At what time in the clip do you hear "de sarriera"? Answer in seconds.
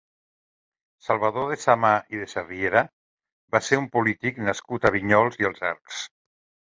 2.21-2.83